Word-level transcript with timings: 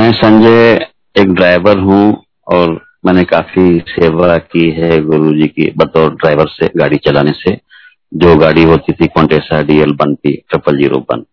मैं 0.00 0.12
संजय 0.12 0.86
एक 1.16 1.32
ड्राइवर 1.34 1.78
हूँ 1.78 2.04
और 2.46 2.70
मैंने 3.06 3.24
काफ़ी 3.24 3.80
सेवा 3.88 4.36
की 4.36 4.70
है 4.70 5.00
गुरु 5.00 5.32
जी 5.32 5.46
की, 5.46 5.70
बतौर 5.76 6.14
ड्राइवर 6.14 6.46
से 6.48 6.68
गाड़ी 6.76 6.96
चलाने 6.96 7.32
से। 7.32 7.54
जो 8.12 8.36
गाड़ी 8.36 8.62
होती 8.62 8.92
थी 8.92 9.06
Contessa 9.06 9.60
DL 9.62 9.92
one 9.92 10.14
P 10.14 10.32
triple 10.48 10.78
zero 10.78 10.98
one. 11.12 11.24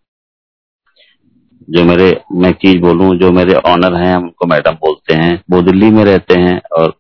जो 1.70 1.84
मेरे, 1.84 2.10
मैं 2.34 2.52
चीज़ 2.54 2.82
बोलूँ, 2.82 3.16
जो 3.16 3.32
मेरे 3.32 3.54
ऑनर 3.54 3.96
हैं, 3.96 4.16
उनको 4.16 4.46
मैडम 4.46 4.72
बोलते 4.72 5.14
हैं, 5.14 5.44
वो 5.52 5.62
दिल्ली 5.62 5.92
में 5.92 6.04
रहते 6.06 6.40
हैं 6.40 6.60
और 6.72 6.94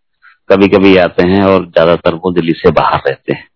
कभी 0.50 0.68
कभी 0.68 0.96
आते 0.98 1.28
हैं 1.28 1.44
और 1.44 1.66
ज़्यादातर 1.66 2.16
वो 2.16 2.32
दिल्ली 2.32 2.54
से 2.54 2.72
बाहर 2.72 3.02
रहते 3.08 3.34
हैं। 3.34 3.48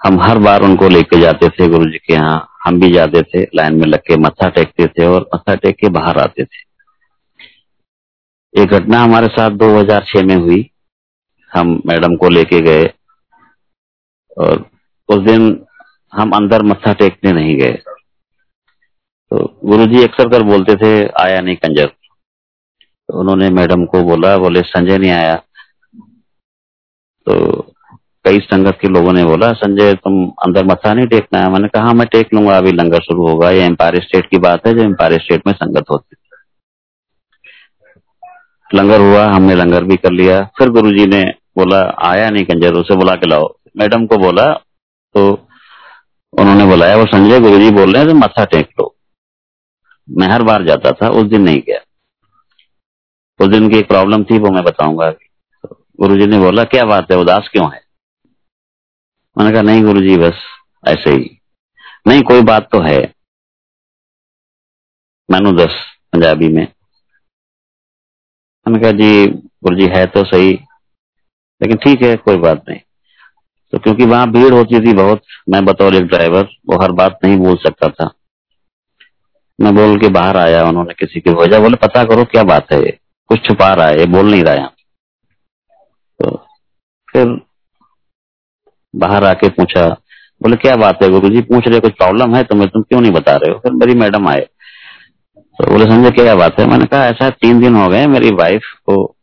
हम 0.00 0.20
हर 0.20 0.38
बार 0.38 0.62
उनको 0.62 0.88
लेके 0.88 1.20
जाते 1.20 1.48
थे 1.48 1.68
गुरु 1.68 1.90
जी 1.90 1.98
के 1.98 2.14
यहाँ। 2.14 2.46
हम 2.66 2.80
भी 2.80 2.90
जाते 2.90 3.22
थे, 3.22 3.42
लाइन 3.54 3.74
में 3.74 3.86
लग 3.86 3.98
के 3.98 4.16
मत्था 4.16 4.48
टेकते 4.48 4.86
थे 4.86 5.06
और 5.06 5.30
मत्था 5.34 5.54
टेक 5.54 5.76
के 5.76 5.88
बाहर 5.88 6.18
आते 6.18 6.44
थे। 6.44 6.68
एक 8.62 8.68
घटना 8.68 9.00
हमारे 9.00 9.26
साथ 9.26 9.50
2006 9.50 10.22
में 10.22 10.36
हुई। 10.36 10.70
हम 11.52 11.82
मैडम 11.86 12.16
को 12.16 12.28
लेके 12.28 12.60
गए 12.60 12.84
और 14.38 14.70
उस 15.08 15.18
दिन 15.18 15.66
हम 16.12 16.30
अंदर 16.30 16.62
मत्था 16.62 16.92
टेकने 16.92 17.32
नहीं 17.32 17.56
गए। 17.56 17.72
तो 19.30 19.60
गुरुजी 19.64 20.02
अक्सर 20.04 20.28
कर 20.28 20.42
बोलते 20.42 20.74
थे, 20.74 21.06
आया 21.22 21.40
नहीं 21.40 21.56
कंजर। 21.56 21.86
तो 21.86 23.20
उन्होंने 23.20 23.50
मैडम 23.50 23.84
को 23.84 24.02
बोला, 24.02 24.36
बोले, 24.38 24.60
संजय 24.60 24.98
नहीं 24.98 25.10
आया। 25.10 25.34
तो 27.26 27.58
कई 28.24 28.38
संगत 28.40 28.78
के 28.80 28.88
लोगों 28.88 29.12
ने 29.12 29.24
बोला 29.24 29.50
संजय 29.54 29.92
तुम 29.96 30.14
अंदर 30.46 30.64
मत्था 30.66 30.92
नहीं 30.94 31.06
टेकना 31.08 31.40
है। 31.40 31.50
मैंने 31.52 31.68
कहा 31.68 31.84
हाँ, 31.84 31.94
मैं 31.94 32.06
टेक 32.08 32.34
लूँगा 32.34 32.56
अभी 32.58 32.72
लंगर 32.72 33.02
शुरू 33.02 33.26
होगा 33.26 33.50
ये 33.50 33.64
एम्पायर 33.64 34.02
स्टेट 34.02 34.26
की 34.30 34.38
बात 34.40 34.66
है 34.66 34.74
जो 34.74 34.82
एम्पायर 34.82 35.18
स्टेट 35.20 35.46
में 35.46 35.52
संगत 35.54 35.90
होती 35.90 36.16
लंगर 38.70 39.00
हुआ 39.00 39.24
हमने 39.26 39.54
लंगर 39.54 39.84
भी 39.84 39.96
कर 39.96 40.12
लिया। 40.12 40.40
फिर 40.58 40.68
गुरुजी 40.70 41.06
ने 41.06 41.22
बोला 41.58 41.80
आया 42.08 42.28
नहीं 42.30 42.44
कंजर 42.44 42.74
उसे 42.74 42.96
बुला 42.96 43.14
के 43.14 43.26
लाओ। 43.26 43.48
मैडम 43.76 44.04
को 44.06 44.16
बोला 44.18 44.44
तो 45.14 45.22
उन्होंने 46.32 46.66
बुलाया 46.66 46.96
वो 46.96 47.04
संजय 47.06 47.40
गुरुजी 47.40 47.70
बोल 47.72 47.92
रहे 47.92 48.04
हैं 48.04 48.20
तो 48.20 48.44
टेक 48.46 48.68
लो। 48.80 48.94
मैं 50.08 50.28
हर 50.28 50.42
बार 50.42 50.64
जाता 50.66 50.92
था 50.92 51.08
उस 51.10 51.26
दिन 51.26 51.42
नहीं 51.42 51.62
गया। 51.66 51.80
उस 53.40 53.48
दिन 53.48 53.68
की 53.70 53.78
एक 53.78 53.88
प्रॉब्लम 53.88 54.24
थी 54.24 54.38
वो 54.38 54.50
मैं 54.50 54.62
बताऊँगा 54.64 55.10
गुरु 55.98 56.16
जी 56.16 56.26
ने 56.26 56.38
बोला 56.38 56.64
क्या 56.66 56.84
बात 56.86 57.10
है 57.12 57.18
उदास 57.18 57.48
क्यों 57.52 57.66
है? 57.72 57.80
मैंने 59.36 59.52
कहा, 59.52 59.62
नहीं 59.62 59.82
गुरु 59.82 60.00
जी 60.00 60.16
बस 60.16 60.40
ऐसे 60.84 61.10
ही। 61.10 61.30
नहीं, 62.06 62.22
कोई 62.22 62.42
बात 62.42 62.68
तो 62.72 62.80
है। 62.80 63.00
मैनू 65.28 65.52
दस 65.56 65.74
पंजाबी 66.12 66.48
में। 66.48 66.66
मैंने 68.66 68.78
कहा, 68.78 68.90
जी 68.92 69.26
गुरु 69.64 69.76
जी 69.76 69.86
है 69.88 70.06
तो 70.06 70.24
सही, 70.24 70.52
लेकिन 71.60 71.76
ठीक 71.76 72.02
है, 72.02 72.16
कोई 72.16 72.36
बात 72.36 72.64
नहीं। 72.68 72.80
तो 73.72 73.78
क्योंकि 73.78 74.04
वहाँ 74.04 74.30
भीड़ 74.30 74.52
होती 74.52 74.80
थी 74.80 74.92
बहुत, 74.94 75.22
मैं 75.48 75.64
बतौर 75.64 75.94
एक 75.94 76.04
ड्राइवर, 76.04 76.48
वो 76.66 76.82
हर 76.82 76.92
बात 76.92 77.18
नहीं 77.24 77.36
बोल 77.36 77.56
सकता 77.56 77.88
था। 77.90 78.10
मैं 79.58 79.74
बोल 79.74 79.98
के 80.00 80.08
बाहर 80.08 80.36
आया, 80.36 80.62
उन्होंने 80.64 80.94
किसी 80.94 81.20
की 81.20 81.30
वजह, 81.32 81.60
बोले, 81.60 81.76
पता 81.76 82.04
करो, 82.04 82.24
क्या 82.24 82.42
बात 82.44 82.72
है 82.72 82.80
कुछ 83.30 83.46
छुपा 83.46 83.72
रहा 83.74 83.86
है, 83.86 83.98
ये 83.98 84.06
बोल 84.06 84.30
नहीं 84.30 84.42
रहा 84.44 84.54
है 84.54 84.68
तो 86.20 86.36
फिर 87.08 87.26
बाहर 88.94 89.24
आके 89.24 89.48
पूछा, 89.48 89.86
बोले, 90.42 90.56
क्या 90.56 90.76
बात 90.76 91.02
है 91.02 91.08
गुरु 91.08 91.28
जी 91.28 91.40
पूछ 91.40 91.68
रहे 91.68 91.80
कुछ 91.80 91.92
प्रॉब्लम 91.92 92.34
है 92.36 92.42
तुम्हें? 92.44 92.68
तुम 92.68 92.82
क्यों 92.82 93.00
नहीं 93.00 93.12
बता 93.12 93.36
रहे 93.36 93.52
हो? 93.52 93.58
फिर 93.58 93.72
मेरी 93.72 93.94
मैडम 93.94 94.28
आए। 94.28 94.40
तो 95.58 95.70
बोले 95.70 95.84
संजय 95.84 96.10
क्या 96.10 96.34
बात 96.34 96.60
है? 96.60 96.66
मैंने 96.66 96.86
कहा, 96.86 97.06
ऐसा 97.06 97.30
तीन 97.30 97.60
दिन 97.60 97.74
हो 97.74 97.88
गए 97.88 98.06
मेरी 98.06 98.30
वाइफ 98.30 98.62
को 98.86 99.16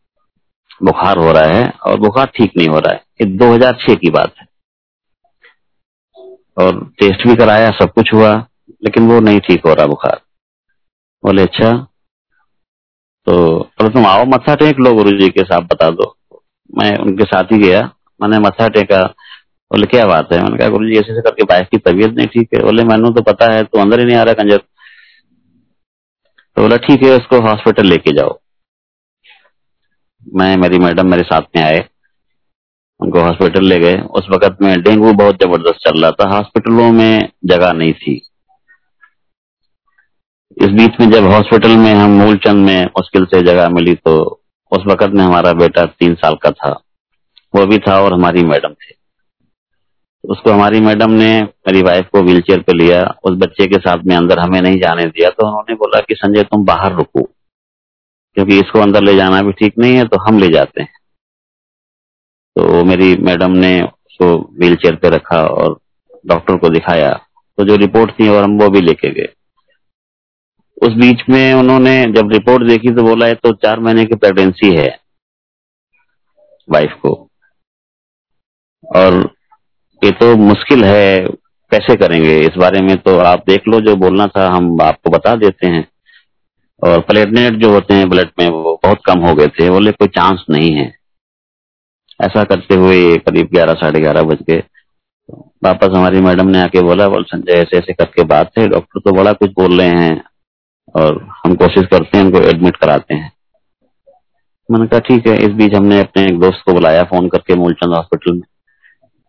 बुखार 0.82 1.18
हो 1.18 1.32
रहा 1.32 1.42
है 1.42 1.68
और 1.86 1.98
बुखार 2.00 2.26
ठीक 2.26 2.52
नहीं 2.56 2.68
हो 2.68 2.78
रहा 2.78 2.92
है। 2.92 3.00
ये 3.20 3.26
2006 3.26 3.94
की 3.94 4.10
बात 4.10 4.32
है। 4.40 4.46
और 6.58 6.92
टेस्ट 6.98 7.26
भी 7.28 7.36
कराया, 7.36 7.70
सब 7.70 7.92
कुछ 7.92 8.12
हुआ, 8.14 8.46
लेकिन 8.84 9.08
वो 9.08 9.20
नहीं 9.20 9.40
ठीक 9.40 9.66
हो 9.66 9.74
रहा 9.74 9.86
बुखार। 9.86 10.20
बोले 11.24 11.42
अच्छा 11.42 11.72
तो 13.26 13.58
बोले, 13.58 13.88
तुम 13.88 14.06
आओ, 14.06 14.24
मत्था 14.24 14.54
टेक 14.54 14.78
लो 14.80 14.94
गुरु 14.94 15.10
जी 15.10 15.28
के 15.28 15.44
साथ, 15.44 15.60
बता 15.60 15.90
दो। 15.90 16.14
मैं 16.78 16.96
उनके 16.98 17.24
साथ 17.24 17.44
ही 17.44 17.58
गया। 17.58 17.80
मैंने 18.22 18.38
मत्था 18.38 18.68
टेका 18.68 19.02
बोले, 19.70 19.86
क्या 19.86 20.06
बात 20.06 20.32
है? 20.32 20.42
मैंने 20.42 20.56
कहा 20.58 20.68
गुरु 20.68 20.86
जी 20.86 20.98
ऐसे 20.98 21.12
ऐसे 21.12 21.20
करके 21.20 21.42
वाइफ 21.42 21.68
की 21.70 21.78
तबीयत 21.78 22.10
नहीं 22.10 22.26
ठीक 22.26 22.48
है। 22.54 22.62
बोले, 22.62 22.84
मैनू 22.84 23.10
तो 23.10 23.22
पता 23.22 23.52
है, 23.52 23.64
तू 23.64 23.80
अंदर 23.80 24.00
ही 24.00 24.04
नहीं 24.06 24.16
आ 24.16 24.22
रहा 24.22 24.34
कंजर। 24.34 24.58
तो 26.56 26.62
बोला, 26.62 26.76
ठीक 26.76 27.02
है, 27.04 27.10
उसको 27.10 27.40
हॉस्पिटल 27.40 27.86
लेके 27.86 28.16
जाओ। 28.16 28.38
मैं, 30.34 30.56
मेरी 30.56 30.78
मैडम 30.78 31.10
मेरे 31.10 31.22
साथ 31.22 31.42
में 31.56 31.62
आए, 31.62 31.84
उनको 33.00 33.20
हॉस्पिटल 33.20 33.64
ले 33.64 33.78
गए। 33.78 33.94
उस 33.94 34.26
वक्त 34.30 34.62
में 34.62 34.82
डेंगू 34.82 35.12
बहुत 35.12 35.42
ज़बरदस्त 35.42 35.88
चल 35.88 36.02
रहा 36.02 36.10
था। 36.10 36.28
हॉस्पिटलों 36.28 36.90
में 36.92 37.28
जगह 37.44 37.72
नहीं 37.72 37.92
थी। 37.92 38.14
इस 40.56 40.68
बीच 40.68 41.00
में 41.00 41.10
जब 41.10 41.26
हॉस्पिटल 41.26 41.76
में 41.76 41.92
हम 41.94 42.10
मूलचंद 42.10 42.66
में 42.66 42.84
मुश्किल 42.84 43.24
से 43.24 43.42
जगह 43.42 43.68
मिली 43.68 43.94
तो 43.94 44.42
उस 44.72 44.84
वक्त 44.86 45.14
में 45.14 45.24
हमारा 45.24 45.52
बेटा 45.52 45.84
तीन 45.84 46.14
साल 46.14 46.34
का 46.34 46.50
था। 46.50 46.70
वो 47.54 47.66
भी 47.66 47.78
था 47.78 48.00
और 48.00 48.12
हमारी 48.12 48.44
मैडम 48.44 48.72
थे। 48.72 48.97
उसको 50.28 50.52
हमारी 50.52 50.80
मैडम 50.80 51.10
ने, 51.12 51.30
मेरी 51.42 51.82
वाइफ 51.82 52.08
को 52.12 52.22
व्हीलचेयर 52.22 52.62
पे 52.62 52.72
लिया, 52.74 53.02
उस 53.24 53.36
बच्चे 53.38 53.66
के 53.66 53.78
साथ 53.78 54.04
में 54.06 54.14
अंदर 54.16 54.38
हमें 54.38 54.60
नहीं 54.60 54.80
जाने 54.80 55.04
दिया 55.06 55.30
तो 55.30 55.46
उन्होंने 55.46 55.74
बोला 55.76 56.00
कि 56.00 56.14
संजय 56.14 56.42
तुम 56.44 56.64
बाहर 56.66 56.92
रुको, 56.94 57.22
क्योंकि 58.36 58.58
इसको 58.60 58.80
अंदर 58.80 59.02
ले 59.02 59.14
जाना 59.16 59.40
भी 59.42 59.52
ठीक 59.54 59.78
नहीं 59.78 59.96
है 59.96 60.04
तो 60.06 60.20
हम 60.20 60.38
ले 60.38 60.48
जाते 60.48 60.82
हैं। 60.82 60.92
तो 62.56 62.84
मेरी 62.84 63.14
मैडम 63.22 63.52
ने 63.56 63.80
उसको 63.82 64.26
व्हील 64.58 64.76
चेयर 64.76 64.96
पे 64.96 65.08
रखा 65.10 65.42
और 65.46 65.78
डॉक्टर 66.24 66.56
को 66.58 66.68
दिखाया। 66.68 67.10
तो 67.58 67.64
जो 67.64 67.76
रिपोर्ट 67.76 68.10
थी 68.18 68.28
और 68.28 68.42
हम 68.42 68.58
वो 68.58 68.68
भी 68.70 68.80
लेके 68.80 69.10
गए। 69.12 69.32
उस 70.82 70.92
बीच 70.96 71.22
में 71.30 71.54
उन्होंने 71.54 71.94
जब 72.12 72.32
रिपोर्ट 72.32 72.66
देखी 72.66 72.94
तो 72.94 73.02
बोला 73.02 73.26
है 73.26 73.34
तो 73.36 73.52
चार 73.56 73.80
महीने 73.80 74.04
की 74.04 74.16
प्रेगनेंसी 74.16 74.74
है 74.74 74.88
वाइफ 76.68 76.92
को। 77.02 77.14
और 78.84 79.22
ये 80.04 80.10
तो 80.10 80.36
मुश्किल 80.36 80.84
है, 80.84 81.26
कैसे 81.70 81.96
करेंगे? 81.96 82.40
इस 82.40 82.56
बारे 82.58 82.80
में 82.80 82.96
तो 82.96 83.18
आप 83.18 83.44
देख 83.48 83.62
लो, 83.68 83.80
जो 83.80 83.96
बोलना 83.96 84.26
था 84.26 84.48
हम 84.48 84.80
आपको 84.82 85.10
बता 85.10 85.34
देते 85.36 85.66
हैं। 85.66 85.88
और 86.82 87.00
प्लेटनेट 87.00 87.52
जो 87.52 87.70
होते 87.70 87.94
हैं 87.94 88.08
ब्लड 88.08 88.28
में, 88.38 88.48
वो 88.48 88.80
बहुत 88.82 88.98
कम 89.06 89.20
हो 89.20 89.34
गए 89.34 89.46
थे, 89.46 89.70
बोले 89.70 89.92
कोई 89.92 90.08
चांस 90.08 90.44
नहीं 90.50 90.72
है। 90.72 90.94
ऐसा 92.22 92.44
करते 92.44 92.74
हुए 92.74 93.16
करीब 93.16 93.46
ग्यारह, 93.46 93.72
साढ़े 93.72 94.00
ग्यारह 94.00 94.22
बज 94.22 94.38
गए। 94.50 94.62
वापस 95.64 95.88
हमारी 95.96 96.20
मैडम 96.20 96.48
ने 96.48 96.60
आके 96.60 96.82
बोला, 96.82 97.08
बोल 97.08 97.24
संजय, 97.24 97.52
ऐसे 97.52 97.78
ऐसे 97.78 97.92
करके 97.92 98.24
बात 98.24 98.50
है 98.58 98.68
डॉक्टर 98.68 99.00
तो 99.00 99.12
बड़ा 99.12 99.32
कुछ 99.32 99.50
बोल 99.50 99.80
रहे 99.80 99.88
हैं। 99.88 100.24
और 100.96 101.28
हम 101.46 101.54
कोशिश 101.54 101.86
करते 101.86 102.18
हैं, 102.18 102.24
उनको 102.24 102.38
एडमिट 102.38 102.76
कराते 102.76 103.14
हैं। 103.14 103.32
मैंने 104.70 104.86
कहा, 104.86 105.00
ठीक 105.00 105.26
है। 105.26 105.36
इस 105.36 105.48
बीच 105.48 105.74
हमने 105.74 106.00
अपने 106.00 106.22
एक 106.22 106.40
दोस्त 106.40 106.62
को 106.66 106.72
बुलाया, 106.72 107.02
फ़ोन 107.02 107.28
करके 107.28 107.54
मूलचंद 107.54 107.94
हॉस्पिटल 107.94 108.32
में। 108.32 108.42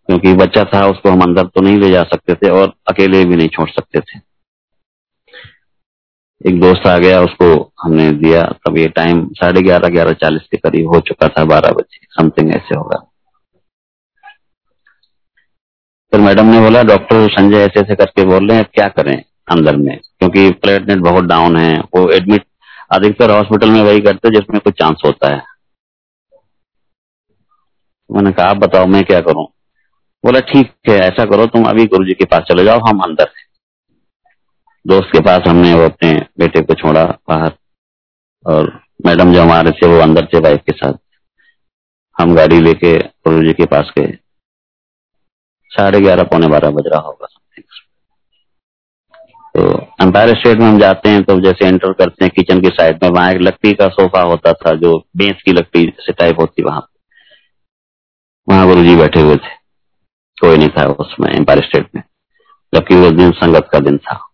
क्योंकि 0.10 0.34
बच्चा 0.34 0.64
था, 0.64 0.88
उसको 0.88 1.10
हम 1.10 1.22
अंदर 1.22 1.46
तो 1.46 1.62
नहीं 1.62 1.78
ले 1.78 1.90
जा 1.92 2.04
सकते 2.04 2.36
थे 2.36 2.50
और 2.50 2.74
अकेले 2.88 3.26
भी 3.26 3.36
नहीं 3.36 3.48
छोड़ 3.48 3.70
सकते 3.70 4.00
थे। 4.00 4.20
एक 6.50 6.60
दोस्त 6.62 6.88
आ 6.88 6.98
गया, 6.98 7.22
उसको 7.22 7.74
हमने 7.84 8.12
दिया। 8.12 8.44
तब 8.44 8.78
ये 8.78 8.88
टाइम 8.88 9.28
साढ़े 9.28 9.62
ग्यारह 9.62 9.88
ग्यारह 9.88 10.14
चालीस 10.14 10.42
के 10.42 10.58
करीब 10.58 10.88
हो 10.88 11.00
चुका 11.00 11.28
था, 11.28 11.46
बारह 11.46 11.72
बजे 11.72 12.00
समथिंग 12.12 12.50
ऐसे 12.50 12.76
होगा। 12.76 12.98
फिर 16.12 16.20
मैडम 16.20 16.46
ने 16.46 16.60
बोला, 16.60 16.84
डॉक्टर 16.84 17.28
संजय 17.32 17.58
ऐसे 17.58 17.80
ऐसे 17.80 17.96
करके 17.96 18.26
बोल 18.26 18.48
रहे 18.48 18.58
हैं, 18.58 18.66
क्या 18.74 18.88
करें 18.88 19.24
अंदर 19.52 19.76
में? 19.76 19.98
क्योंकि 19.98 20.50
प्लेटनेट 20.50 20.98
बहुत 20.98 21.24
डाउन 21.24 21.58
है, 21.58 21.80
वो 21.80 22.12
एडमिट 22.12 22.46
अधिकतर 22.92 23.32
हॉस्पिटल 23.32 23.70
में 23.70 23.82
वही 23.82 24.00
करते 24.00 24.30
जिसमें 24.30 24.62
कुछ 24.62 24.74
चांस 24.74 25.02
होता 25.06 25.36
है। 25.36 25.42
मैंने 28.12 28.32
कहा, 28.32 28.46
आप 28.46 28.58
बताओ, 28.58 28.86
मैं 28.86 29.04
क्या 29.04 29.22
करूँ? 29.22 29.48
बोला, 30.24 30.40
ठीक 30.42 30.72
है, 30.90 30.96
ऐसा 30.98 31.26
करो, 31.26 31.46
तुम 31.48 31.66
अभी 31.66 31.86
गुरु 31.88 32.06
जी 32.06 32.14
के 32.14 32.26
पास 32.26 32.44
चले 32.50 32.64
जाओ, 32.64 32.80
हम 32.80 33.00
अंदर 33.02 33.28
हैं। 33.30 33.46
दोस्त 34.86 35.10
के 35.12 35.20
पास 35.22 35.48
हमने 35.48 35.74
वो 35.74 35.84
अपने 35.86 36.14
बेटे 36.40 36.62
को 36.62 36.74
छोड़ा 36.76 37.04
बाहर, 37.30 37.52
और 38.46 38.72
मैडम 39.06 39.34
जो 39.34 39.42
हमारे 39.42 39.72
थे, 39.72 39.88
वो 39.88 40.00
अंदर 40.02 40.26
थे 40.26 40.40
वाइफ 40.40 40.62
के 40.66 40.72
साथ। 40.74 40.94
हम 42.16 42.36
गाड़ी 42.36 42.60
लेके 42.62 42.98
गुरु 42.98 43.44
जी 43.44 43.54
के 43.54 43.66
पास 43.68 43.92
गए। 43.98 44.18
साढ़े 45.72 46.00
ग्यारह, 46.02 46.24
पौने 46.26 46.48
बारह 46.50 46.72
बज 46.72 46.88
रहा 46.88 47.02
होगा 47.02 47.28
तो 49.56 49.62
अंपायर 50.02 50.34
स्टेट 50.36 50.58
में 50.58 50.66
हम 50.66 50.78
जाते 50.80 51.10
हैं 51.10 51.24
तो 51.24 51.40
जैसे 51.42 51.68
एंटर 51.68 51.94
करते 51.94 52.26
हैं 52.26 52.32
किचन 52.36 52.60
की 52.62 52.70
साइड 52.70 53.04
में, 53.04 53.10
वहाँ 53.10 53.32
एक 53.32 53.42
लकड़ी 53.42 53.74
का 53.74 53.88
सोफा 53.90 54.22
होता 54.24 54.54
था, 54.54 54.74
जो 54.74 54.98
बेंच 55.18 55.42
की 55.42 55.52
लकड़ी 55.54 55.86
से 56.00 56.14
टाइप 56.14 56.40
होती 56.40 56.64
वहाँ 56.64 56.88
वहाँ 58.48 58.68
गुरु 58.68 58.84
जी 58.84 58.96
बैठे 58.96 59.22
हुए 59.22 59.36
थे। 59.38 59.58
कोई 60.42 60.58
नहीं 60.58 60.70
था 60.70 60.86
उसमें 60.86 61.30
एम्पायर 61.30 61.64
स्टेट 61.64 61.90
में। 61.96 62.04
जबकि 62.76 62.96
वो 62.96 63.12
दिन 63.12 63.32
संगत 63.32 63.70
का 63.72 63.80
दिन 63.80 63.98
था। 63.98 64.26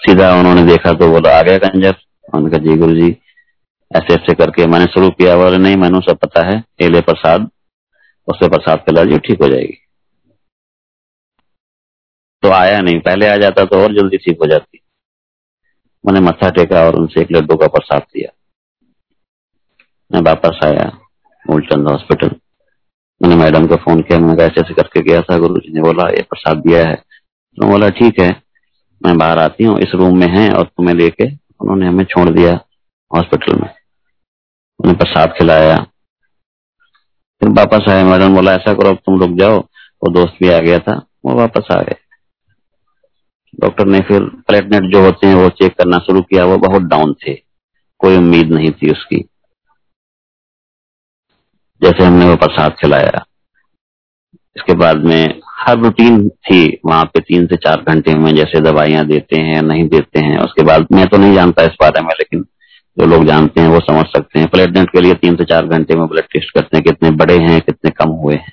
सीधा 0.00 0.34
उन्होंने 0.36 0.64
देखा 0.64 0.92
तो 0.92 1.08
बोला, 1.08 1.38
आ 1.38 1.42
गया 1.42 1.58
कंजर 1.58 1.96
उन्होंने 2.34 2.50
कहा, 2.50 2.70
जी 2.70 2.76
गुरु 2.76 2.94
जी 2.94 3.16
ऐसे 3.96 4.14
ऐसे 4.14 4.34
करके 4.34 4.66
मैंने 4.66 4.84
शुरू 4.84 5.10
किया 5.10 5.36
बोले 5.36 5.58
नहीं, 5.58 5.76
मैंने 5.76 6.00
सब 6.00 6.16
पता 6.16 6.46
है। 6.46 6.60
केले 6.60 7.00
प्रसाद, 7.00 7.50
उससे 8.28 8.48
प्रसाद 8.48 8.78
खिला 8.78 9.04
दी 9.04 9.18
ठीक 9.18 9.42
हो 9.42 9.48
जाएगी। 9.48 9.78
तो 12.42 12.50
आया 12.50 12.80
नहीं। 12.80 13.00
पहले 13.00 13.28
आ 13.28 13.36
जाता 13.36 13.64
तो 13.64 13.82
और 13.82 13.92
जल्दी 13.92 14.16
ठीक 14.16 14.38
हो 14.40 14.46
जाती। 14.46 14.80
मैंने 16.06 16.20
मत्था 16.20 16.50
टेका 16.50 16.80
और 16.80 16.96
उनसे 16.96 17.20
एक 17.20 17.32
लड्डू 17.32 17.56
का 17.56 17.66
प्रसाद 17.66 18.02
दिया। 18.02 18.32
मैं 20.12 20.20
वापस 20.20 20.60
आया। 20.64 21.01
मूलचंद 21.50 21.88
हॉस्पिटल। 21.88 22.30
मैंने 23.22 23.36
मैडम 23.36 23.66
को 23.66 23.76
फ़ोन 23.76 24.00
किया, 24.00 24.18
मैंने 24.18 24.42
ऐसे 24.42 24.60
ऐसे 24.60 24.74
करके 24.74 25.02
गया 25.02 25.22
था 25.22 25.38
गुरु 25.38 25.54
जी 25.54 25.72
ने 25.72 25.80
बोला, 25.80 26.08
ये 26.08 26.22
प्रसाद 26.22 26.56
दिया 26.56 26.88
है। 26.88 26.94
तो 27.58 27.66
बोला, 27.66 27.88
ठीक 27.88 28.20
है, 28.20 28.42
मैं 29.06 29.18
बाहर 29.18 29.38
आती 29.38 29.64
हूँ, 29.64 29.78
इस 29.78 29.94
रूम 29.94 30.18
में 30.18 30.28
है 30.28 30.50
और 30.52 30.64
तुम्हें 30.64 30.94
लेके 30.94 31.24
उन्होंने 31.34 31.86
हमें 31.86 32.04
छोड़ 32.04 32.30
दिया 32.30 32.60
हॉस्पिटल 33.14 33.60
में। 33.60 33.68
उन्हें 34.80 34.98
प्रसाद 34.98 35.34
खिलाया। 35.38 35.76
फिर 37.40 37.48
वापस 37.48 37.88
आया 37.88 38.04
मैडम 38.04 38.34
बोला, 38.34 38.52
ऐसा 38.52 38.74
करो 38.74 38.94
तुम 38.94 39.20
रुक 39.20 39.30
जाओ। 39.30 39.58
वो 40.04 40.10
दोस्त 40.10 40.34
भी 40.40 40.48
आ 40.48 40.58
गया 40.58 40.78
था, 40.78 41.06
वो 41.24 41.34
वापस 41.34 41.68
आ 41.72 41.82
गए। 41.82 41.96
डॉक्टर 43.60 43.86
ने 43.86 44.00
फिर 44.00 44.22
प्लेटनेट 44.22 44.82
जो 44.82 45.02
होते 45.02 45.26
हैं, 45.26 45.34
वो 45.34 45.48
चेक 45.48 45.72
करना 45.72 45.98
शुरू 45.98 46.20
किया, 46.20 46.44
वो 46.44 46.58
बहुत 46.58 46.82
डाउन 46.82 47.14
थे, 47.14 47.34
कोई 47.98 48.16
उम्मीद 48.16 48.52
नहीं 48.52 48.70
थी 48.70 48.90
उसकी। 48.90 49.28
जैसे 51.82 52.04
हमने 52.04 52.24
वो 52.24 52.36
प्रसाद 52.36 52.76
खिलाया। 52.80 53.24
इसके 54.56 54.74
बाद 54.74 55.04
में 55.04 55.40
हर 55.58 55.78
रूटीन 55.78 56.28
थी, 56.28 56.80
वहाँ 56.86 57.04
पे 57.04 57.20
तीन 57.20 57.46
से 57.46 57.56
चार 57.56 57.82
घंटे 57.88 58.14
में 58.14 58.34
जैसे 58.36 58.60
दवाइयाँ 58.60 59.04
देते 59.06 59.40
हैं, 59.40 59.62
नहीं 59.62 59.88
देते 59.88 60.20
हैं, 60.20 60.38
उसके 60.38 60.62
बाद 60.62 60.86
मैं 60.92 61.06
तो 61.06 61.16
नहीं 61.16 61.34
जानता 61.34 61.62
इस 61.62 61.76
बारे 61.80 62.00
में, 62.00 62.10
लेकिन 62.10 62.44
जो 62.96 63.06
लोग 63.06 63.24
जानते 63.24 63.60
हैं 63.60 63.68
वो 63.68 63.78
समझ 63.80 64.04
सकते 64.06 64.38
हैं। 64.38 64.48
प्लेटनेट 64.48 64.90
के 64.90 65.00
लिए 65.00 65.14
तीन 65.14 65.36
से 65.36 65.44
चार 65.44 65.66
घंटे 65.66 65.96
में 65.96 66.06
ब्लड 66.08 66.24
टेस्ट 66.24 66.54
करते 66.54 66.76
हैं, 66.76 66.84
कितने 66.84 67.10
बड़े 67.10 67.38
हैं, 67.38 67.60
कितने 67.60 67.90
कम 67.90 68.10
हुए 68.12 68.34
हैं। 68.34 68.52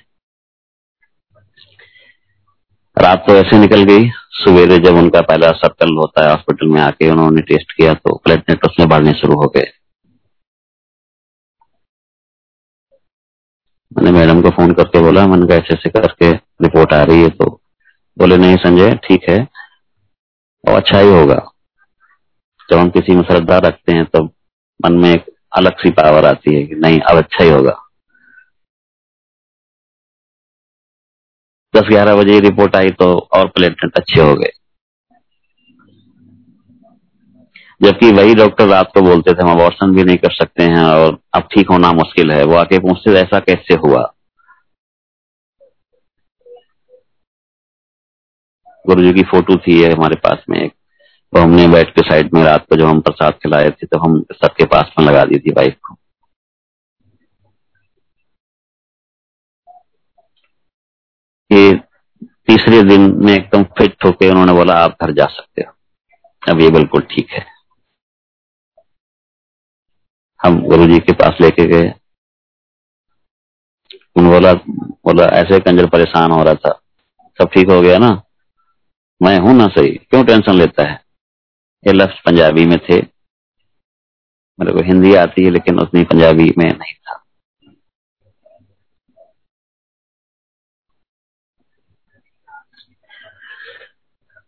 रात 2.96 3.24
तो 3.26 3.34
ऐसे 3.34 3.58
निकल 3.58 3.82
गई, 3.82 4.08
सवेरे 4.34 4.78
जब 4.78 4.96
उनका 4.96 5.20
पहला 5.20 5.50
सर्कल 5.56 5.96
होता 5.96 6.24
है 6.24 6.30
हॉस्पिटल 6.30 6.68
में 6.68 6.80
आके 6.80 7.10
उन्होंने 7.10 7.42
टेस्ट 7.42 7.72
किया 7.72 7.94
तो 7.94 8.16
प्लेटनेट 8.16 8.64
उसमें 8.64 8.88
बढ़ने 8.88 9.12
शुरू 9.12 9.34
हो 9.34 9.48
गए। 9.56 9.66
मैंने 13.92 14.10
मैडम 14.10 14.40
को 14.42 14.50
फ़ोन 14.50 14.72
करके 14.72 15.00
बोला, 15.00 15.26
मैंने 15.26 15.46
कहा 15.46 15.56
ऐसे 15.56 15.74
ऐसे 15.74 15.90
करके 15.90 16.30
रिपोर्ट 16.64 16.92
आ 16.92 17.02
रही 17.02 17.22
है 17.22 17.28
तो 17.30 17.60
बोले, 18.18 18.36
नहीं 18.36 18.56
संजय, 18.56 18.94
ठीक 18.94 19.28
है, 19.28 19.38
और 20.64 20.74
अच्छा 20.74 20.98
ही 20.98 21.08
होगा। 21.08 21.34
जब 22.68 22.78
हम 22.78 22.90
किसी 22.90 23.14
में 23.16 23.22
श्रद्धा 23.22 23.58
रखते 23.58 23.92
हैं, 23.92 24.04
तब 24.04 24.30
मन 24.80 24.92
में 24.92 25.10
एक 25.10 25.24
अलग 25.56 25.78
सी 25.78 25.90
पावर 25.90 26.24
आती 26.24 26.54
है 26.54 26.66
कि 26.66 26.74
नहीं, 26.74 27.00
अब 27.00 27.18
अच्छा 27.18 27.44
ही 27.44 27.50
होगा। 27.50 27.76
दस 31.74 31.88
ग्यारह 31.88 32.14
बजे 32.16 32.38
रिपोर्ट 32.40 32.76
आई 32.76 32.90
तो 32.90 33.06
और 33.32 33.48
प्लेटलेट 33.48 33.96
अच्छे 33.96 34.20
हो 34.20 34.34
गए 34.34 34.50
जबकि 37.80 38.10
वही 38.12 38.34
डॉक्टर 38.34 38.66
रात 38.68 38.90
को 38.94 39.00
बोलते 39.02 39.32
थे, 39.34 39.42
हम 39.42 39.50
अबॉर्शन 39.52 39.94
भी 39.94 40.04
नहीं 40.04 40.16
कर 40.18 40.32
सकते 40.32 40.64
हैं 40.64 40.84
और 40.84 41.18
अब 41.34 41.48
ठीक 41.52 41.70
होना 41.70 41.92
मुश्किल 41.94 42.32
है। 42.32 42.42
वो 42.44 42.54
आके 42.56 42.78
पूछते, 42.78 43.12
ऐसा 43.20 43.38
कैसे 43.40 43.74
हुआ? 43.84 44.02
गुरु 48.84 49.02
जी 49.02 49.12
की 49.14 49.22
फ़ोटो 49.30 49.56
थी 49.58 49.80
है 49.82 49.92
हमारे 49.92 50.16
पास 50.18 50.44
में 50.50 50.58
एक। 50.60 50.72
तो 51.32 51.40
हमने 51.40 51.66
बैठ 51.68 51.90
के 51.90 52.02
साइड 52.02 52.34
में 52.34 52.42
रात 52.44 52.66
को 52.70 52.76
जब 52.76 52.86
हम 52.86 53.00
प्रसाद 53.00 53.34
खिलाए 53.42 53.70
थे 53.70 53.86
तो 53.86 53.98
हम 53.98 54.20
सबके 54.34 54.64
पास 54.66 54.92
में 54.98 55.04
लगा 55.06 55.24
दी 55.24 55.38
थी 55.38 55.50
वाइफ 55.50 55.76
को। 55.88 55.94
तीसरे 62.48 62.82
दिन 62.82 63.02
में 63.24 63.32
एकदम 63.32 63.62
फिट 63.78 64.04
होके 64.04 64.28
उन्होंने 64.30 64.52
बोला, 64.52 64.74
आप 64.74 64.96
घर 65.02 65.12
जा 65.12 65.26
सकते 65.28 65.62
हो। 65.62 66.52
अब 66.52 66.60
ये 66.60 66.70
बिल्कुल 66.70 67.00
ठीक 67.10 67.30
है। 67.30 67.44
हम 70.40 70.60
गुरु 70.62 70.86
जी 70.86 70.98
के 70.98 71.12
पास 71.12 71.38
लेके 71.40 71.66
गए। 71.66 71.92
बोला 74.18 74.52
बोला, 74.52 75.24
ऐसे 75.24 75.58
कंजर 75.60 75.86
परेशान 75.86 76.30
हो 76.30 76.42
रहा 76.42 76.54
था। 76.54 76.70
सब 77.38 77.48
ठीक 77.48 77.70
हो 77.70 77.80
गया 77.80 77.98
ना? 77.98 78.10
मैं 79.20 79.38
हूँ 79.38 79.54
ना 79.54 79.66
सही? 79.68 79.90
क्यों 80.10 80.24
टेंशन 80.24 80.54
लेता 80.54 80.88
है? 80.90 81.00
ये 81.84 81.92
लफ्ज 81.92 82.20
पंजाबी 82.20 82.64
में 82.66 82.78
थे। 82.78 83.00
मेरे 84.58 84.72
को 84.72 84.82
हिंदी 84.82 85.14
आती 85.14 85.44
है, 85.44 85.50
लेकिन 85.50 85.80
उतनी 85.80 86.04
पंजाबी 86.04 86.52
में 86.58 86.64
नहीं 86.66 86.94
था। 86.94 87.16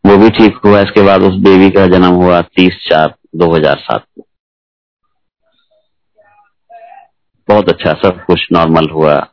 वो 0.04 0.16
भी 0.16 0.28
ठीक 0.30 0.56
हुआ। 0.64 0.80
इसके 0.80 1.02
बाद 1.02 1.22
उस 1.22 1.34
बेबी 1.42 1.70
का 1.70 1.86
जन्म 1.88 2.14
हुआ 2.14 2.40
तीस 2.56 2.84
चार 2.90 3.14
दो 3.36 3.54
हज़ार 3.54 3.78
सात 3.78 4.04
को। 4.04 4.26
बहुत 7.48 7.68
अच्छा 7.68 7.92
सब 7.92 8.24
कुछ 8.24 8.48
नॉर्मल 8.52 8.90
हुआ। 8.90 9.28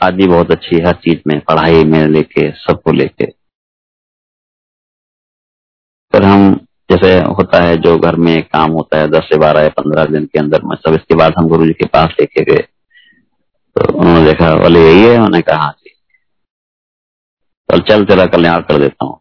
आदि 0.00 0.26
बहुत 0.26 0.50
अच्छी 0.50 0.76
हर 0.76 0.92
चीज़ 0.92 1.18
में, 1.26 1.40
पढ़ाई 1.40 1.84
में 1.84 2.06
लेके, 2.06 2.50
सबको 2.50 2.92
लेके। 2.92 3.26
फिर 6.12 6.22
हम, 6.22 6.66
जैसे 6.90 7.18
होता 7.18 7.62
है, 7.62 7.76
जो 7.76 7.98
घर 7.98 8.16
में 8.16 8.42
काम 8.42 8.70
होता 8.70 8.98
है, 8.98 9.08
दस 9.08 9.24
से 9.24 9.38
बारह 9.38 9.60
या 9.60 9.68
पंद्रह 9.68 10.04
दिन 10.04 10.24
के 10.24 10.38
अंदर, 10.38 10.62
में 10.64 10.76
सब 10.76 10.94
इसके 10.94 11.14
बाद 11.14 11.32
हम 11.38 11.48
गुरु 11.48 11.66
जी 11.66 11.72
के 11.72 11.86
पास 11.86 12.08
लेके 12.20 12.44
गए। 12.44 12.62
तो 13.76 13.98
उन्होंने 13.98 14.24
देखा 14.24 14.54
बोले 14.54 14.80
यही 14.80 15.02
है? 15.02 15.14
उन्होंने 15.14 15.40
कहा 15.40 15.62
हाँ 15.62 15.72
जी। 15.72 15.90
चल 17.70 17.80
चल, 17.80 18.04
तेरा 18.04 18.26
कल्याण 18.26 18.60
कर 18.60 18.78
देता 18.78 19.04
हूँ। 19.04 19.20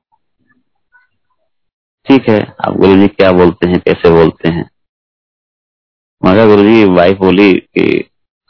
ठीक 2.08 2.30
है। 2.30 2.56
आप 2.68 2.74
गुरु 2.74 2.98
जी 2.98 3.08
क्या 3.08 3.32
बोलते 3.32 3.68
हैं? 3.68 3.80
कैसे 3.80 4.10
बोलते 4.10 4.50
हैं? 4.50 4.70
मगर 6.22 6.48
गुरु 6.48 6.64
जी 6.64 6.84
वाइफ 6.92 7.18
बोली 7.18 7.54
कि 7.54 7.84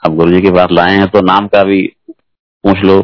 अब 0.03 0.15
गुरु 0.17 0.31
जी 0.31 0.41
के 0.41 0.51
पास 0.51 0.69
लाए 0.71 0.91
हैं 0.91 1.07
तो 1.07 1.21
नाम 1.23 1.47
का 1.47 1.63
भी 1.63 1.81
पूछ 2.63 2.77
लो। 2.79 2.97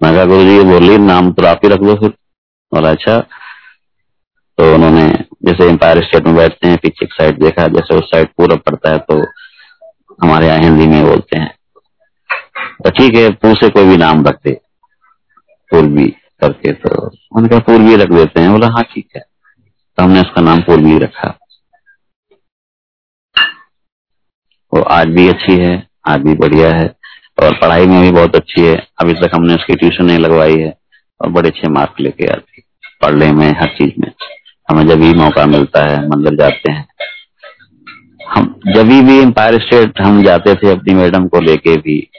मैं 0.00 0.28
गुरु 0.28 0.44
जी 0.44 0.60
बोली, 0.64 0.96
नाम 1.00 1.32
तो 1.32 1.46
आप 1.46 1.60
ही 1.64 1.68
रख 1.70 1.80
दो 1.80 1.94
फिर। 1.96 2.08
बोला 2.72 2.90
अच्छा। 2.90 3.18
तो 4.58 4.72
उन्होंने, 4.74 5.06
जैसे 5.44 5.68
एम्पायर 5.68 6.02
स्टेट 6.04 6.26
में 6.26 6.36
बैठते 6.36 6.68
हैं, 6.68 6.76
पीछे 6.82 7.06
साइड 7.08 7.42
देखा, 7.42 7.66
जैसे 7.68 7.98
उस 7.98 8.04
साइड 8.06 8.28
पूरा 8.38 8.56
पड़ता 8.58 8.90
है 8.90 8.98
तो 9.00 9.20
हमारे 10.18 10.46
यहाँ 10.46 10.58
हिंदी 10.60 10.86
में 10.86 11.04
बोलते 11.04 11.38
हैं। 11.38 11.54
तो 12.84 12.90
ठीक 12.90 13.14
है 13.16 13.30
तू 13.32 13.54
से 13.54 13.68
कोई 13.70 13.86
भी 13.86 13.96
नाम 13.96 14.24
रख 14.26 14.38
दे, 14.44 14.52
पूर्वी 15.70 16.06
करके 16.40 16.72
तो। 16.72 16.90
उन्होंने 16.90 17.48
कहा, 17.48 17.58
पूर्वी 17.60 17.96
रख 17.96 18.12
देते 18.12 18.40
हैं। 18.40 18.50
बोला 18.52 18.68
हाँ 18.68 18.82
ठीक 18.84 19.08
है। 19.16 19.20
तो 19.20 20.02
हमने 20.02 20.20
उसका 20.20 20.42
नाम 20.42 20.60
पूर्वी 20.62 20.98
रखा। 20.98 21.28
वो 24.74 24.82
आज 24.82 25.06
भी 25.06 25.28
अच्छी 25.28 25.56
है, 25.56 25.86
आज 26.08 26.20
भी 26.20 26.34
बढ़िया 26.34 26.68
है 26.68 26.94
और 27.42 27.54
पढ़ाई 27.54 27.86
में 27.86 28.02
भी 28.02 28.10
बहुत 28.10 28.36
अच्छी 28.36 28.60
है। 28.60 28.74
अभी 28.74 29.12
तक 29.12 29.30
हमने 29.34 29.54
उसकी 29.54 29.74
ट्यूशन 29.74 30.04
नहीं 30.04 30.18
लगवाई 30.18 30.58
है 30.58 30.78
और 31.20 31.28
बड़े 31.28 31.48
अच्छे 31.48 31.68
मार्क 31.68 31.94
लेके 32.00 32.26
आती 32.26 32.62
पढ़ने 33.02 33.32
में 33.32 33.48
हर 33.48 33.66
चीज़ 33.66 33.92
में। 33.98 34.12
हमें 34.70 34.88
जब 34.88 35.00
भी 35.00 35.12
मौका 35.12 35.46
मिलता 35.46 35.84
है, 35.84 36.08
मंदिर 36.08 36.34
जाते 36.34 36.72
हैं। 36.72 36.86
हम 38.28 38.60
जब 38.74 38.88
भी 38.88 39.18
एम्पायर 39.18 39.60
स्टेट 39.60 40.00
हम 40.00 40.22
जाते 40.22 40.54
थे 40.54 40.70
अपनी 40.70 40.94
मैडम 40.94 41.28
को 41.28 41.40
लेके 41.40 41.76
भी, 41.76 42.10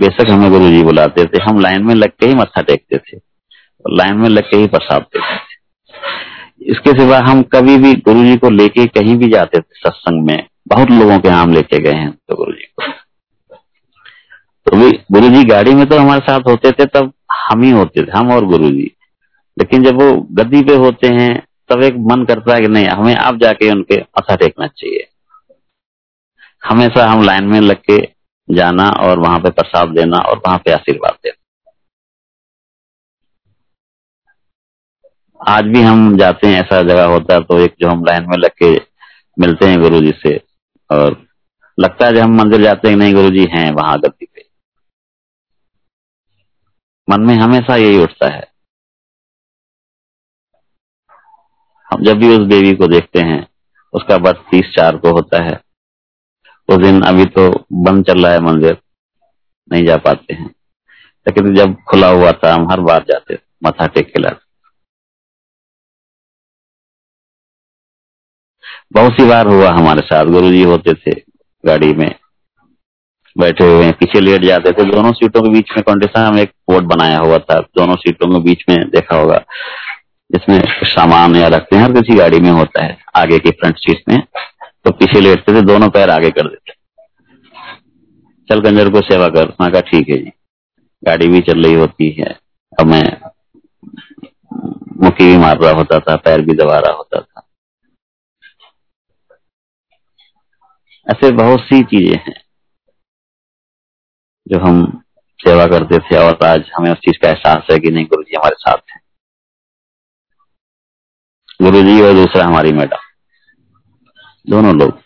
बेशक 0.00 0.30
हमें 0.30 0.50
गुरु 0.50 0.70
जी 0.70 0.82
बुलाते 0.82 1.24
थे। 1.24 1.42
हम 1.42 1.60
लाइन 1.60 1.84
में 1.84 1.94
लग 1.94 2.08
के 2.08 2.26
ही 2.26 2.34
मत्था 2.34 2.62
टेकते 2.62 2.96
थे 2.98 3.16
और 3.16 3.96
लाइन 3.96 4.16
में 4.16 4.28
लग 4.28 4.42
के 4.42 4.56
ही 4.56 4.66
प्रसाद 4.66 5.02
देते 5.02 5.34
थे। 5.34 6.70
इसके 6.70 6.90
सिवा 6.90 7.18
हम 7.18 7.42
कभी 7.42 7.78
भी 7.78 7.94
गुरु 7.94 8.24
जी 8.24 8.36
को 8.36 8.50
लेके 8.50 8.86
कहीं 8.86 9.16
भी 9.16 9.28
जाते 9.28 9.58
थे 9.58 9.78
सत्संग 9.78 10.26
में 10.26 10.46
बहुत 10.66 10.90
लोगों 10.90 11.18
के 11.18 11.30
नाम 11.30 11.52
लेके 11.52 11.78
गए 11.78 11.92
हैं 11.92 12.10
तो 12.10 12.36
गुरु 12.36 12.52
जी 12.52 12.66
को। 12.66 12.90
तो 14.66 14.76
भी 14.76 14.90
गुरु 15.12 15.28
जी 15.28 15.44
गाड़ी 15.44 15.74
में 15.74 15.86
तो 15.86 15.98
हमारे 15.98 16.20
साथ 16.22 16.48
होते 16.48 16.70
थे, 16.72 16.86
तब 16.86 17.12
हम 17.40 17.62
ही 17.62 17.70
होते 17.70 18.02
थे, 18.02 18.10
हम 18.10 18.32
और 18.32 18.44
गुरु 18.46 18.70
जी 18.70 18.90
लेकिन 19.56 19.82
जब 19.84 20.00
वो 20.02 20.12
गद्दी 20.32 20.62
पे 20.62 20.74
होते 20.76 21.06
हैं, 21.10 21.34
तब 21.70 21.82
एक 21.82 21.94
मन 22.10 22.24
करता 22.24 22.54
है 22.54 22.60
कि 22.60 22.68
नहीं, 22.68 22.86
हमें 22.86 23.14
आप 23.16 23.36
जाके 23.36 23.70
उनके 23.70 23.96
मथा 23.96 24.36
टेकना 24.36 24.66
चाहिए। 24.68 25.06
हमेशा 26.62 27.06
हम 27.06 27.22
लाइन 27.22 27.44
में 27.44 27.60
लग 27.60 27.80
के 27.90 27.98
जाना 28.48 28.88
और 29.00 29.18
वहाँ 29.18 29.38
पे 29.40 29.50
प्रसाद 29.50 29.88
देना 29.90 30.18
और 30.20 30.38
वहाँ 30.38 30.58
पे 30.58 30.72
आशीर्वाद 30.72 31.18
देना। 31.24 31.38
आज 35.40 35.64
भी 35.64 35.82
हम 35.82 36.16
जाते 36.18 36.46
हैं, 36.46 36.60
ऐसा 36.60 36.82
जगह 36.82 37.04
होता 37.06 37.34
है 37.34 37.40
तो 37.42 37.58
एक 37.58 37.74
जो 37.80 37.88
हम 37.88 38.04
लाइन 38.04 38.26
में 38.28 38.36
लग 38.38 38.50
के 38.62 38.70
मिलते 39.36 39.66
हैं 39.66 39.80
गुरु 39.80 40.00
जी 40.00 40.12
से 40.18 40.36
और 40.92 41.26
लगता 41.80 42.06
है 42.06 42.12
जब 42.12 42.22
हम 42.22 42.36
मंदिर 42.36 42.62
जाते 42.62 42.88
हैं, 42.88 42.96
नहीं 42.96 43.14
गुरु 43.14 43.30
जी 43.30 43.44
हैं 43.44 43.70
वहाँ 43.72 43.98
गति 43.98 44.26
पे। 44.34 44.48
मन 47.10 47.20
में 47.20 47.34
हमेशा 47.34 47.76
यही 47.76 47.98
उठता 47.98 48.34
है। 48.34 48.52
हम 51.90 52.04
जब 52.04 52.18
भी 52.18 52.28
उस 52.28 52.46
देवी 52.46 52.74
को 52.74 52.86
देखते 52.86 53.20
हैं, 53.20 53.48
उसका 53.92 54.18
बर्थ 54.18 54.36
तीस 54.36 54.64
चार 54.64 54.96
को 54.96 55.10
होता 55.10 55.42
है। 55.42 55.60
उस 56.68 56.76
दिन 56.76 57.02
अभी 57.02 57.24
तो 57.24 57.66
बंद 57.72 58.06
चल 58.06 58.24
रहा 58.24 58.32
है 58.32 58.40
मंदिर, 58.40 58.78
नहीं 59.72 59.86
जा 59.86 59.96
पाते 59.96 60.34
हैं। 60.34 60.54
लेकिन 61.26 61.54
जब 61.54 61.76
खुला 61.88 62.08
हुआ 62.08 62.32
था, 62.32 62.54
हम 62.54 62.70
हर 62.70 62.80
बार 62.80 63.02
जाते, 63.02 63.38
मथा 63.64 63.86
टेक 63.86 64.06
के 64.06 64.20
लाते। 64.20 64.41
बहुत 68.92 69.12
सी 69.12 69.24
बार 69.26 69.46
हुआ 69.46 69.70
हमारे 69.70 70.00
साथ 70.00 70.26
गुरु 70.26 70.50
जी 70.50 70.62
होते 70.62 70.92
थे 70.94 71.12
गाड़ी 71.64 71.92
में, 71.92 72.14
बैठे 73.36 73.66
हुए 73.66 73.84
हैं, 73.84 73.92
पीछे 73.92 74.20
लेट 74.20 74.42
जाते 74.44 74.72
थे, 74.72 74.84
दोनों 74.90 75.12
सीटों 75.12 75.42
के 75.42 75.50
बीच 75.50 75.70
में 75.76 75.82
कंडीशन 75.82 76.20
हम 76.20 76.38
एक 76.38 76.50
बोर्ड 76.70 76.86
बनाया 76.86 77.18
हुआ 77.18 77.38
था, 77.38 77.58
दोनों 77.76 77.96
सीटों 77.96 78.28
के 78.32 78.40
बीच 78.40 78.64
में 78.68 78.76
देखा 78.90 79.16
होगा, 79.16 79.38
जिसमें 80.30 80.58
सामान 80.86 81.36
या 81.36 81.48
रखते 81.48 81.76
हैं, 81.76 81.82
हर 81.82 81.92
किसी 81.92 82.16
गाड़ी 82.16 82.40
में 82.40 82.50
होता 82.50 82.84
है, 82.84 82.98
आगे 83.16 83.38
की 83.38 83.50
फ्रंट 83.52 83.78
सीट 83.78 84.02
में 84.08 84.20
तो 84.84 84.90
पीछे 84.90 85.20
लेटते 85.20 85.54
थे, 85.54 85.62
दोनों 85.62 85.88
पैर 85.90 86.10
आगे 86.10 86.30
कर 86.30 86.48
देते 86.48 86.80
चल 88.50 88.60
कंजर 88.60 88.90
को 88.90 89.00
सेवा 89.02 89.28
कर, 89.28 89.52
मैं 89.60 89.70
कहा, 89.72 89.80
ठीक 89.80 90.08
है 90.08 90.16
जी, 90.16 90.32
गाड़ी 91.02 91.28
भी 91.28 91.40
चल 91.40 91.64
रही 91.64 91.74
होती 91.74 92.10
है, 92.10 92.34
अब 92.80 92.86
मैं 92.86 93.04
मुक्की 95.02 95.26
भी 95.26 95.36
मार 95.38 95.58
रहा 95.58 95.72
होता 95.72 95.98
था, 96.00 96.16
पैर 96.16 96.40
भी 96.40 96.54
दबा 96.54 96.78
रहा 96.78 96.96
होता 96.96 97.20
था। 97.20 97.41
ऐसे 101.10 101.30
बहुत 101.30 101.60
सी 101.60 101.82
चीज़ें 101.82 102.18
हैं 102.18 102.44
जो 104.48 104.58
हम 104.58 105.04
सेवा 105.38 105.66
करते 105.66 105.98
थे 105.98 106.16
और 106.16 106.46
आज 106.46 106.70
हमें 106.76 106.90
उस 106.90 106.98
चीज़ 106.98 107.18
का 107.22 107.28
एहसास 107.28 107.66
है 107.72 107.78
कि 107.78 107.90
नहीं, 107.90 108.04
गुरु 108.04 108.22
जी 108.22 108.36
हमारे 108.36 108.56
साथ 108.58 108.90
हैं। 108.90 109.00
गुरु 111.62 111.82
जी 111.82 112.02
और 112.02 112.12
दूसरा 112.12 112.44
हमारी 112.46 112.72
मैडम। 112.72 112.96
दोनों 114.50 114.74
लोग। 114.76 115.02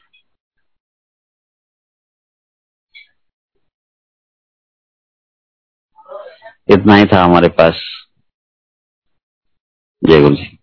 इतना 6.71 6.95
ही 6.95 7.05
था 7.05 7.25
हमारे 7.25 7.49
पास। 7.49 7.83
जय 10.05 10.21
गुरु 10.21 10.37
जी। 10.37 10.59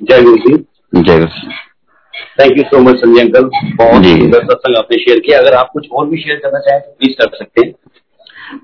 जय 0.00 0.22
गुरु 0.22 0.36
जी। 0.36 0.56
जय 0.94 1.18
गुरु 1.18 1.50
thank 2.40 2.58
you 2.58 2.64
so 2.64 2.78
much 2.80 2.96
Sanjay 2.96 3.20
uncle 3.20 3.44
बहुत। 3.76 4.04
सुंदर 4.04 4.44
सत्संग 4.44 4.76
आपने 4.76 4.98
शेयर 4.98 5.18
किया। 5.18 5.38
अगर 5.38 5.54
आप 5.54 5.70
कुछ 5.72 5.86
और 5.92 6.06
भी 6.08 6.20
शेयर 6.20 6.36
करना 6.36 6.58
चाहें 6.58 6.80
तो 6.80 6.90
प्लीज़ 6.92 7.14
कर 7.18 7.36
सकते 7.36 7.66
हैं। 7.66 7.72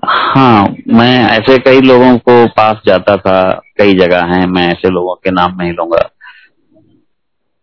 हाँ 0.09 0.75
मैं 0.89 1.25
ऐसे 1.29 1.57
कई 1.59 1.81
लोगों 1.81 2.17
को 2.19 2.45
पास 2.57 2.81
जाता 2.85 3.17
था 3.17 3.37
कई 3.77 3.93
जगह 3.99 4.33
हैं 4.33 4.45
मैं 4.47 4.67
ऐसे 4.67 4.89
लोगों 4.89 5.15
के 5.15 5.31
नाम 5.31 5.57
नहीं 5.61 5.73
लूँगा। 5.73 6.09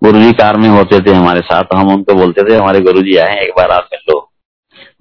गुरु 0.02 0.21
जी 0.21 0.33
कार 0.35 0.57
में 0.57 0.69
होते 0.69 1.00
थे 1.00 1.14
हमारे 1.14 1.41
साथ 1.43 1.75
हम 1.75 1.93
उनको 1.95 2.14
बोलते 2.14 2.49
थे 2.50 2.57
हमारे 2.57 2.81
गुरु 2.83 3.02
जी 3.02 3.17
आए 3.17 3.43
एक 3.43 3.52
बार 3.59 3.71
आप 3.71 3.88
मिल 3.93 4.00
लो। 4.11 4.21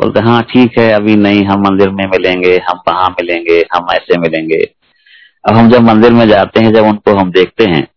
बोलते 0.01 0.19
हाँ 0.19 0.41
ठीक 0.51 0.77
है 0.79 0.91
अभी 0.93 1.15
नहीं 1.17 1.45
हम 1.45 1.61
मंदिर 1.61 1.89
में 1.91 2.05
मिलेंगे 2.07 2.57
हम 2.69 2.81
वहाँ 2.87 3.09
मिलेंगे 3.11 3.63
हम 3.75 3.87
ऐसे 3.93 4.19
मिलेंगे। 4.19 4.63
अब 5.45 5.55
हम 5.55 5.69
जब 5.69 5.81
मंदिर 5.83 6.11
में 6.13 6.27
जाते 6.27 6.59
हैं 6.59 6.73
जब 6.73 6.85
उनको 6.85 7.15
हम 7.15 7.31
देखते 7.31 7.65
हैं 7.65 7.87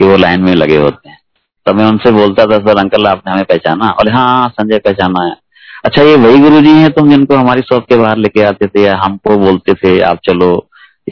कि 0.00 0.04
वो 0.04 0.16
लाइन 0.16 0.40
में 0.40 0.54
लगे 0.54 0.76
होते 0.76 1.08
हैं। 1.08 1.18
तो 1.66 1.72
मैं 1.74 1.84
उनसे 1.86 2.10
बोलता 2.10 2.44
था 2.46 2.58
सर 2.58 2.78
अंकल 2.78 3.06
आपने 3.06 3.32
हमें 3.32 3.44
पहचाना? 3.44 3.90
और 3.90 4.12
हाँ 4.12 4.26
हाँ, 4.26 4.48
संजय 4.48 4.78
पहचाना 4.78 5.24
है। 5.24 5.36
अच्छा 5.84 6.02
ये 6.02 6.16
वही 6.16 6.38
गुरु 6.38 6.60
जी 6.60 6.70
हैं 6.70 6.90
तुम 6.92 7.10
जिनको 7.10 7.36
हमारी 7.36 7.62
शॉप 7.62 7.84
के 7.88 7.96
बाहर 7.96 8.16
लेके 8.16 8.42
आते 8.42 8.66
थे 8.66 8.82
या 8.82 8.96
हमको 8.96 9.36
बोलते 9.38 9.74
थे 9.74 10.00
आप 10.00 10.20
चलो 10.24 10.50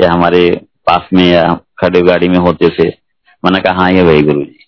या 0.01 0.13
हमारे 0.13 0.49
पास 0.87 1.09
में 1.15 1.25
या 1.25 1.45
खड़े 1.81 2.01
गाड़ी 2.03 2.29
में 2.29 2.39
होते 2.39 2.69
थे? 2.69 2.89
मैंने 3.45 3.61
कहा 3.61 3.81
हाँ 3.81 3.91
ये 3.93 4.03
वही 4.03 4.23
गुरु 4.23 4.43
जी 4.43 4.67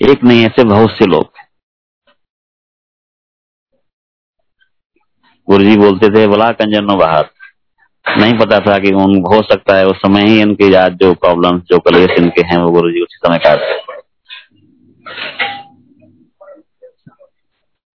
एक 0.00 0.24
नहीं 0.24 0.44
ऐसे 0.46 0.64
बहुत 0.64 0.90
से 0.90 1.06
लोग 1.06 1.30
गुरु 5.48 5.64
जी 5.64 5.76
बोलते 5.76 6.08
थे 6.08 6.26
बोला 6.28 6.50
कंजनो 6.52 6.96
बाहर। 6.96 7.30
नहीं 8.06 8.32
पता 8.38 8.58
था 8.58 8.78
कि 8.78 8.92
उन 8.92 9.14
हो 9.34 9.42
सकता 9.42 9.76
है, 9.76 9.86
उस 9.86 9.96
समय 9.96 10.22
ही 10.22 10.40
इनके 10.40 10.74
आज 10.74 10.92
जो 10.92 11.12
प्रॉब्लम 11.14 11.58
जो 11.60 11.78
कलेश 11.78 12.10
इनके 12.18 12.42
हैं, 12.42 12.56
वो 12.56 12.70
गुरु 12.70 12.90
जी 12.90 13.00
उसी 13.00 13.16
समय 13.16 13.38
काटते 13.38 13.80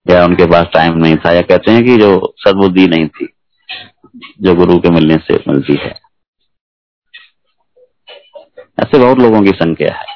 या 0.05 0.25
उनके 0.25 0.45
पास 0.45 0.65
टाइम 0.73 0.97
नहीं 0.97 1.15
था, 1.15 1.31
या 1.31 1.41
कहते 1.41 1.71
हैं 1.71 1.83
कि 1.85 1.97
जो 1.97 2.33
सदबुद्धि 2.37 2.87
नहीं 2.87 3.07
थी, 3.07 3.27
जो 4.41 4.55
गुरु 4.55 4.79
के 4.79 4.89
मिलने 4.89 5.17
से 5.17 5.43
मिलती 5.47 5.73
है। 5.73 5.93
ऐसे 8.79 8.99
बहुत 8.99 9.17
लोगों 9.17 9.41
की 9.43 9.51
संख्या 9.51 9.93
है। 9.93 10.15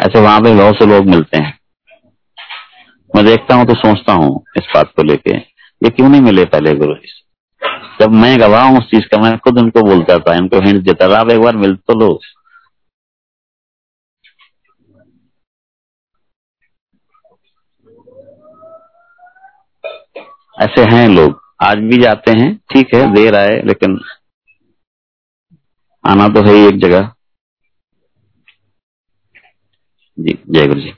ऐसे 0.00 0.20
वहाँ 0.20 0.40
पे 0.40 0.54
बहुत 0.54 0.74
से 0.74 0.86
लोग 0.86 1.06
मिलते 1.06 1.38
हैं। 1.38 1.58
मैं 3.16 3.24
देखता 3.24 3.54
हूँ 3.54 3.66
तो 3.66 3.74
सोचता 3.74 4.12
हूँ 4.12 4.44
इस 4.56 4.68
बात 4.74 4.92
को 4.96 5.02
लेके, 5.02 5.36
ये 5.36 5.90
क्यों 5.90 6.08
नहीं 6.08 6.20
मिले 6.20 6.44
पहले 6.44 6.74
गुरु 6.74 6.94
जी 6.94 7.06
से? 7.06 7.27
जब 8.00 8.12
मैं 8.12 8.38
गवाह 8.40 8.64
हूँ 8.64 8.78
उस 8.78 8.84
चीज़ 8.84 9.06
का, 9.08 9.18
मैं 9.18 9.36
खुद 9.38 9.58
उनको 9.58 9.82
बोलता 9.82 10.18
था, 10.18 10.34
इनको 10.36 10.60
हिंट 10.66 10.82
देता 10.84 11.08
था, 11.08 11.20
आप 11.20 11.30
एक 11.30 11.40
बार 11.40 11.56
मिल 11.56 11.74
तो 11.76 11.98
लो। 12.00 12.18
ऐसे 20.56 20.82
हैं 20.94 21.08
लोग। 21.08 21.40
आज 21.62 21.78
भी 21.90 22.02
जाते 22.02 22.30
हैं, 22.32 22.54
ठीक 22.72 22.94
है, 22.94 23.02
देर 23.14 23.34
आए, 23.36 23.60
लेकिन 23.64 23.98
आना 26.04 26.28
तो 26.28 26.42
है 26.42 26.54
एक 26.68 26.78
जगह। 26.80 27.12
जी, 30.18 30.38
जय 30.50 30.66
गुरु 30.66 30.80
जी 30.80 30.92